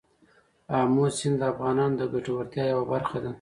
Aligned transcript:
آمو 0.77 1.05
سیند 1.17 1.35
د 1.39 1.43
افغانانو 1.51 1.95
د 1.99 2.03
ګټورتیا 2.13 2.63
یوه 2.73 2.85
برخه 2.93 3.17
ده. 3.23 3.29